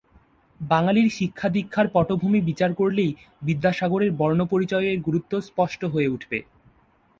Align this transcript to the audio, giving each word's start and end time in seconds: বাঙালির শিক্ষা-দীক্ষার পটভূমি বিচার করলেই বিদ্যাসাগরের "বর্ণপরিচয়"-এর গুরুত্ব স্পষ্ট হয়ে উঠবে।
বাঙালির 0.59 1.07
শিক্ষা-দীক্ষার 1.11 1.87
পটভূমি 1.93 2.39
বিচার 2.41 2.71
করলেই 2.73 3.11
বিদ্যাসাগরের 3.41 4.11
"বর্ণপরিচয়"-এর 4.13 4.97
গুরুত্ব 5.01 5.33
স্পষ্ট 5.47 5.81
হয়ে 5.93 6.11
উঠবে। 6.15 6.39